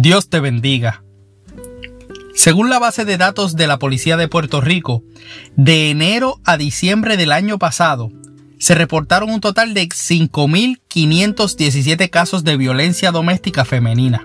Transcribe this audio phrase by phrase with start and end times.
[0.00, 1.02] Dios te bendiga.
[2.32, 5.02] Según la base de datos de la Policía de Puerto Rico,
[5.56, 8.12] de enero a diciembre del año pasado,
[8.60, 14.24] se reportaron un total de 5.517 casos de violencia doméstica femenina.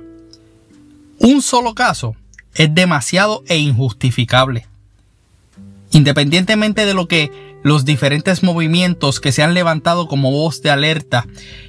[1.18, 2.16] Un solo caso
[2.54, 4.68] es demasiado e injustificable.
[5.90, 7.32] Independientemente de lo que
[7.64, 11.26] los diferentes movimientos que se han levantado como voz de alerta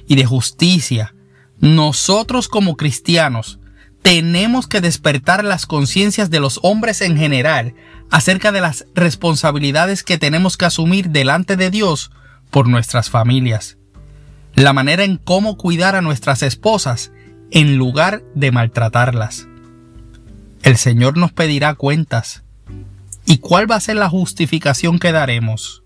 [0.07, 1.15] y de justicia,
[1.59, 3.57] nosotros como cristianos
[4.05, 7.73] tenemos que despertar las conciencias de los hombres en general
[8.11, 12.11] acerca de las responsabilidades que tenemos que asumir delante de Dios
[12.51, 13.79] por nuestras familias.
[14.53, 17.11] La manera en cómo cuidar a nuestras esposas
[17.49, 19.47] en lugar de maltratarlas.
[20.61, 22.43] El Señor nos pedirá cuentas.
[23.25, 25.81] ¿Y cuál va a ser la justificación que daremos?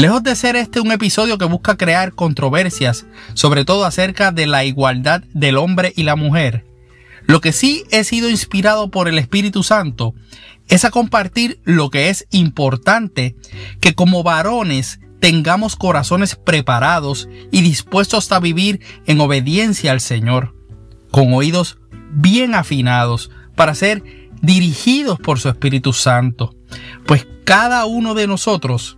[0.00, 4.64] Lejos de ser este un episodio que busca crear controversias, sobre todo acerca de la
[4.64, 6.64] igualdad del hombre y la mujer,
[7.26, 10.14] lo que sí he sido inspirado por el Espíritu Santo
[10.68, 13.36] es a compartir lo que es importante
[13.80, 20.54] que como varones tengamos corazones preparados y dispuestos a vivir en obediencia al Señor,
[21.10, 21.76] con oídos
[22.10, 24.02] bien afinados para ser
[24.40, 26.56] dirigidos por su Espíritu Santo,
[27.04, 28.96] pues cada uno de nosotros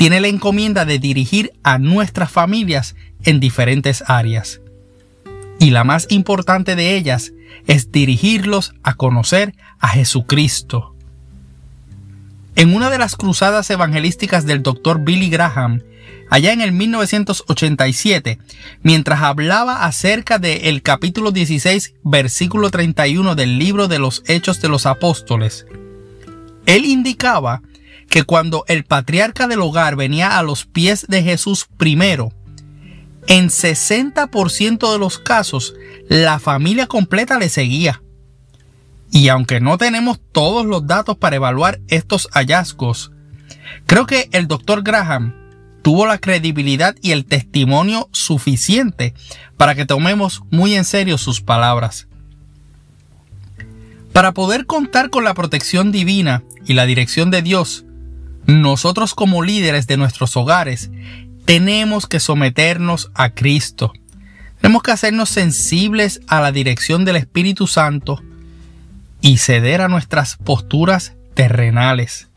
[0.00, 4.62] tiene la encomienda de dirigir a nuestras familias en diferentes áreas.
[5.58, 7.34] Y la más importante de ellas
[7.66, 10.94] es dirigirlos a conocer a Jesucristo.
[12.56, 15.04] En una de las cruzadas evangelísticas del Dr.
[15.04, 15.82] Billy Graham,
[16.30, 18.38] allá en el 1987,
[18.82, 24.86] mientras hablaba acerca del capítulo 16, versículo 31 del libro de los Hechos de los
[24.86, 25.66] Apóstoles,
[26.64, 27.60] él indicaba
[28.10, 32.32] que cuando el patriarca del hogar venía a los pies de Jesús primero,
[33.28, 35.74] en 60% de los casos
[36.08, 38.02] la familia completa le seguía.
[39.12, 43.12] Y aunque no tenemos todos los datos para evaluar estos hallazgos,
[43.86, 45.34] creo que el doctor Graham
[45.82, 49.14] tuvo la credibilidad y el testimonio suficiente
[49.56, 52.08] para que tomemos muy en serio sus palabras.
[54.12, 57.84] Para poder contar con la protección divina y la dirección de Dios,
[58.46, 60.90] nosotros como líderes de nuestros hogares
[61.44, 63.92] tenemos que someternos a Cristo.
[64.60, 68.22] Tenemos que hacernos sensibles a la dirección del Espíritu Santo
[69.20, 72.28] y ceder a nuestras posturas terrenales.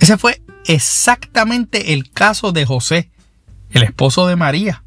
[0.00, 3.10] Ese fue exactamente el caso de José,
[3.70, 4.82] el esposo de María.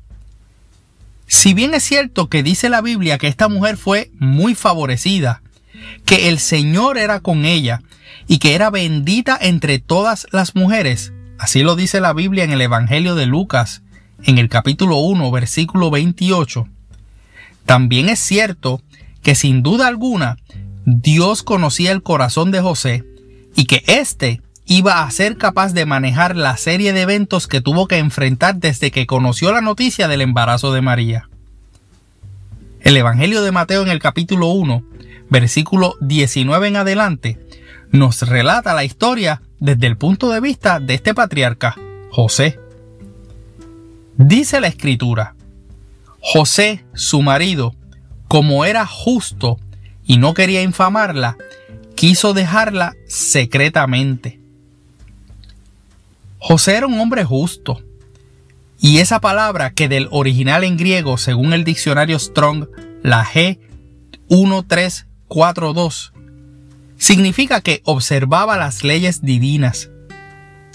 [1.27, 5.41] Si bien es cierto que dice la Biblia que esta mujer fue muy favorecida,
[6.05, 7.81] que el Señor era con ella
[8.27, 11.13] y que era bendita entre todas las mujeres.
[11.37, 13.81] Así lo dice la Biblia en el Evangelio de Lucas,
[14.23, 16.67] en el capítulo 1, versículo 28.
[17.65, 18.81] También es cierto
[19.21, 20.37] que sin duda alguna
[20.85, 23.03] Dios conocía el corazón de José
[23.55, 27.87] y que éste iba a ser capaz de manejar la serie de eventos que tuvo
[27.87, 31.29] que enfrentar desde que conoció la noticia del embarazo de María.
[32.79, 34.83] El Evangelio de Mateo en el capítulo 1,
[35.31, 37.39] versículo 19 en adelante,
[37.89, 41.75] nos relata la historia desde el punto de vista de este patriarca,
[42.11, 42.59] José.
[44.17, 45.35] Dice la escritura,
[46.19, 47.73] José, su marido,
[48.27, 49.57] como era justo
[50.05, 51.37] y no quería infamarla,
[51.95, 54.39] quiso dejarla secretamente.
[56.39, 57.81] José era un hombre justo,
[58.81, 62.67] y esa palabra que del original en griego, según el diccionario Strong,
[63.03, 63.59] la G
[65.31, 66.11] 1342,
[66.97, 69.89] significa que observaba las leyes divinas,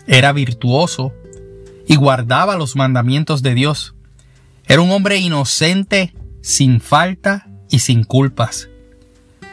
[0.07, 1.13] era virtuoso
[1.87, 3.95] y guardaba los mandamientos de Dios.
[4.67, 8.69] Era un hombre inocente, sin falta y sin culpas.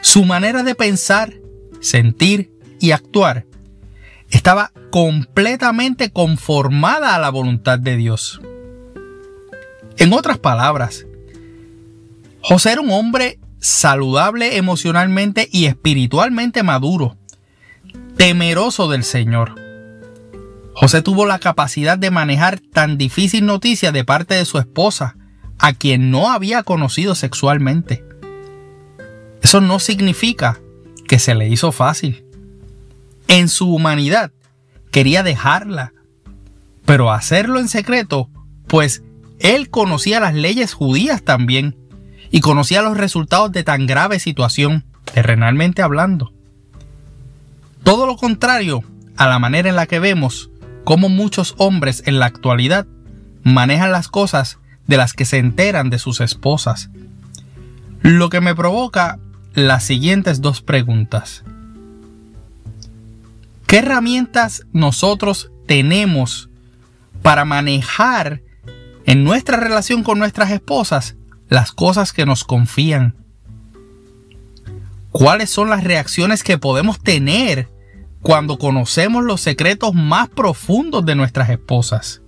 [0.00, 1.34] Su manera de pensar,
[1.80, 3.46] sentir y actuar
[4.30, 8.40] estaba completamente conformada a la voluntad de Dios.
[9.96, 11.06] En otras palabras,
[12.40, 17.16] José era un hombre saludable emocionalmente y espiritualmente maduro,
[18.18, 19.54] temeroso del Señor.
[20.74, 25.16] José tuvo la capacidad de manejar tan difícil noticia de parte de su esposa,
[25.58, 28.04] a quien no había conocido sexualmente.
[29.40, 30.60] Eso no significa
[31.08, 32.22] que se le hizo fácil.
[33.28, 34.30] En su humanidad
[34.90, 35.94] quería dejarla,
[36.84, 38.28] pero hacerlo en secreto,
[38.66, 39.02] pues
[39.38, 41.78] él conocía las leyes judías también
[42.34, 46.32] y conocía los resultados de tan grave situación, terrenalmente hablando.
[47.84, 48.82] Todo lo contrario
[49.16, 50.50] a la manera en la que vemos
[50.82, 52.88] cómo muchos hombres en la actualidad
[53.44, 54.58] manejan las cosas
[54.88, 56.90] de las que se enteran de sus esposas.
[58.00, 59.20] Lo que me provoca
[59.52, 61.44] las siguientes dos preguntas.
[63.68, 66.48] ¿Qué herramientas nosotros tenemos
[67.22, 68.42] para manejar
[69.06, 71.14] en nuestra relación con nuestras esposas
[71.48, 73.14] las cosas que nos confían?
[75.10, 77.68] ¿Cuáles son las reacciones que podemos tener
[78.22, 82.20] cuando conocemos los secretos más profundos de nuestras esposas?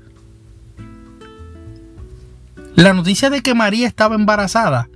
[2.75, 4.89] La noticia de que María estaba embarazada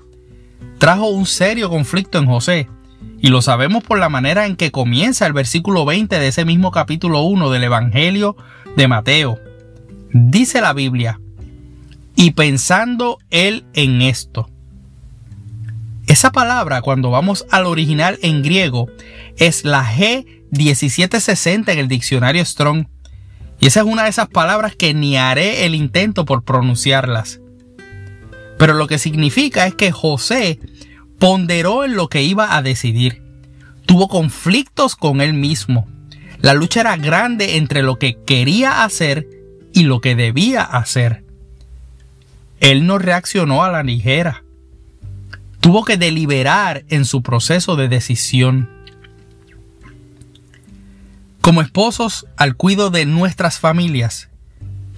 [0.78, 2.68] trajo un serio conflicto en José,
[3.20, 6.70] y lo sabemos por la manera en que comienza el versículo 20 de ese mismo
[6.70, 8.36] capítulo 1 del Evangelio
[8.76, 9.38] de Mateo.
[10.12, 11.20] Dice la Biblia,
[12.20, 14.50] y pensando él en esto.
[16.06, 18.90] Esa palabra, cuando vamos al original en griego,
[19.38, 22.88] es la G1760 en el diccionario Strong.
[23.58, 27.40] Y esa es una de esas palabras que ni haré el intento por pronunciarlas.
[28.58, 30.58] Pero lo que significa es que José
[31.18, 33.22] ponderó en lo que iba a decidir.
[33.86, 35.88] Tuvo conflictos con él mismo.
[36.42, 39.26] La lucha era grande entre lo que quería hacer
[39.72, 41.29] y lo que debía hacer.
[42.60, 44.44] Él no reaccionó a la ligera.
[45.60, 48.70] Tuvo que deliberar en su proceso de decisión.
[51.40, 54.30] Como esposos al cuido de nuestras familias,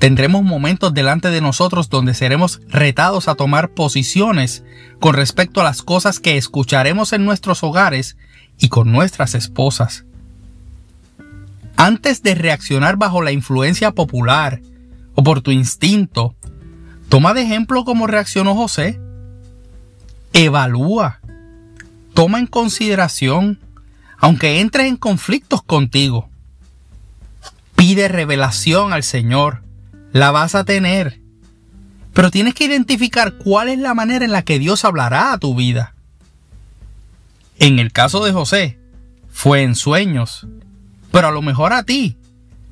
[0.03, 4.65] Tendremos momentos delante de nosotros donde seremos retados a tomar posiciones
[4.99, 8.17] con respecto a las cosas que escucharemos en nuestros hogares
[8.59, 10.05] y con nuestras esposas.
[11.77, 14.61] Antes de reaccionar bajo la influencia popular
[15.15, 16.35] o por tu instinto,
[17.13, 18.99] toma de ejemplo cómo reaccionó José.
[20.33, 21.21] Evalúa,
[22.15, 23.61] toma en consideración,
[24.17, 26.31] aunque entres en conflictos contigo.
[27.77, 29.63] Pide revelación al Señor
[30.13, 31.21] la vas a tener.
[32.15, 35.55] Pero tienes que identificar cuál es la manera en la que Dios hablará a tu
[35.55, 35.95] vida.
[37.59, 38.79] En el caso de José,
[39.31, 40.47] fue en sueños.
[41.11, 42.17] Pero a lo mejor a ti,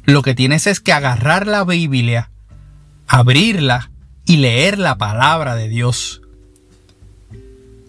[0.05, 2.31] lo que tienes es que agarrar la Biblia,
[3.07, 3.90] abrirla
[4.31, 6.23] y leer la palabra de Dios.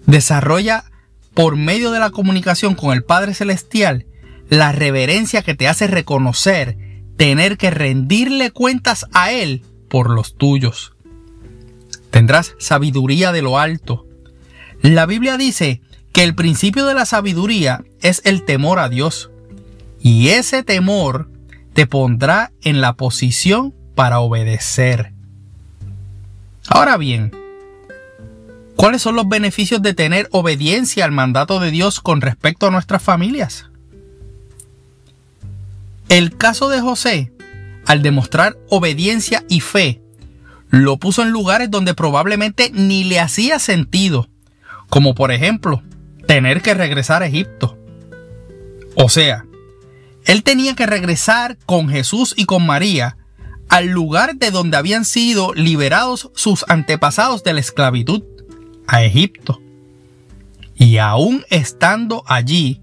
[0.07, 0.85] Desarrolla
[1.35, 4.07] por medio de la comunicación con el Padre Celestial
[4.49, 6.79] la reverencia que te hace reconocer
[7.15, 10.93] tener que rendirle cuentas a Él por los tuyos.
[12.09, 14.07] Tendrás sabiduría de lo alto.
[14.81, 19.29] La Biblia dice que el principio de la sabiduría es el temor a Dios.
[20.01, 21.29] Y ese temor
[21.75, 25.13] te pondrá en la posición para obedecer.
[26.73, 27.33] Ahora bien,
[28.77, 33.03] ¿cuáles son los beneficios de tener obediencia al mandato de Dios con respecto a nuestras
[33.03, 33.65] familias?
[36.07, 37.33] El caso de José,
[37.85, 40.01] al demostrar obediencia y fe,
[40.69, 44.29] lo puso en lugares donde probablemente ni le hacía sentido,
[44.88, 45.83] como por ejemplo
[46.25, 47.77] tener que regresar a Egipto.
[48.95, 49.45] O sea,
[50.24, 53.17] él tenía que regresar con Jesús y con María
[53.71, 58.21] al lugar de donde habían sido liberados sus antepasados de la esclavitud,
[58.85, 59.62] a Egipto.
[60.75, 62.81] Y aún estando allí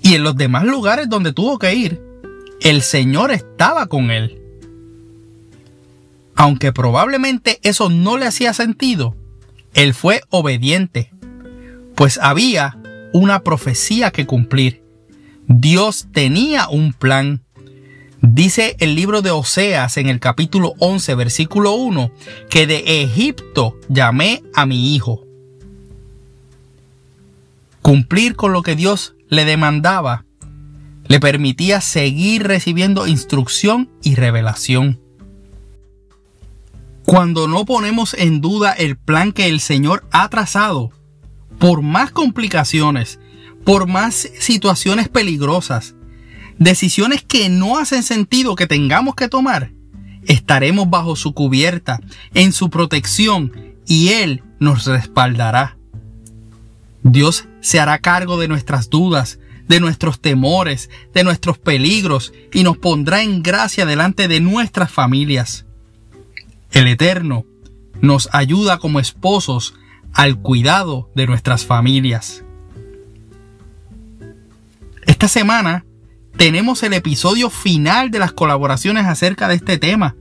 [0.00, 2.00] y en los demás lugares donde tuvo que ir,
[2.60, 4.40] el Señor estaba con él.
[6.36, 9.16] Aunque probablemente eso no le hacía sentido,
[9.74, 11.10] él fue obediente,
[11.96, 12.78] pues había
[13.12, 14.84] una profecía que cumplir.
[15.48, 17.42] Dios tenía un plan.
[18.24, 22.12] Dice el libro de Oseas en el capítulo 11, versículo 1,
[22.48, 25.24] que de Egipto llamé a mi hijo.
[27.82, 30.24] Cumplir con lo que Dios le demandaba
[31.08, 35.00] le permitía seguir recibiendo instrucción y revelación.
[37.04, 40.90] Cuando no ponemos en duda el plan que el Señor ha trazado,
[41.58, 43.18] por más complicaciones,
[43.64, 45.96] por más situaciones peligrosas,
[46.64, 49.72] decisiones que no hacen sentido que tengamos que tomar,
[50.26, 52.00] estaremos bajo su cubierta,
[52.34, 53.52] en su protección,
[53.86, 55.76] y Él nos respaldará.
[57.02, 59.38] Dios se hará cargo de nuestras dudas,
[59.68, 65.66] de nuestros temores, de nuestros peligros, y nos pondrá en gracia delante de nuestras familias.
[66.70, 67.44] El Eterno
[68.00, 69.74] nos ayuda como esposos
[70.12, 72.44] al cuidado de nuestras familias.
[75.06, 75.84] Esta semana
[76.42, 80.16] tenemos el episodio final de las colaboraciones acerca de este tema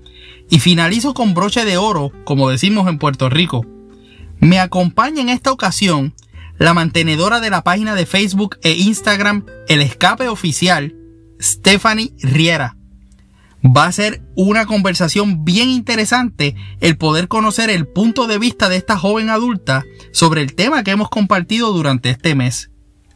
[0.51, 3.65] y finalizo con broche de oro, como decimos en Puerto Rico.
[4.39, 6.13] Me acompaña en esta ocasión
[6.59, 10.95] la mantenedora de la página de Facebook e Instagram El Escape Oficial,
[11.41, 12.77] Stephanie Riera.
[13.65, 18.75] Va a ser una conversación bien interesante el poder conocer el punto de vista de
[18.75, 22.69] esta joven adulta sobre el tema que hemos compartido durante este mes,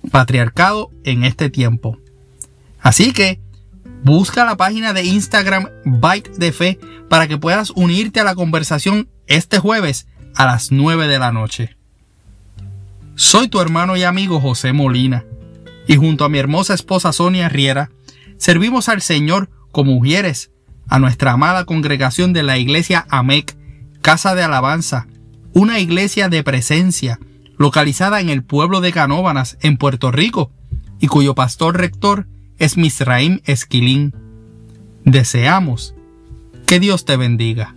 [0.10, 2.00] patriarcado en este tiempo.
[2.86, 3.40] Así que
[4.04, 9.10] busca la página de Instagram Byte de Fe para que puedas unirte a la conversación
[9.26, 11.78] este jueves a las 9 de la noche.
[13.16, 15.26] Soy tu hermano y amigo José Molina
[15.88, 17.90] y junto a mi hermosa esposa Sonia Riera
[18.38, 20.52] servimos al Señor como mujeres
[20.88, 23.58] a nuestra amada congregación de la iglesia AMEC,
[24.04, 25.08] Casa de Alabanza,
[25.54, 27.20] una iglesia de presencia
[27.58, 30.52] localizada en el pueblo de Canóbanas, en Puerto Rico,
[31.00, 32.28] y cuyo pastor rector
[32.60, 34.14] es Misraim Esquilín.
[35.04, 35.96] Deseamos
[36.68, 37.76] que Dios te bendiga.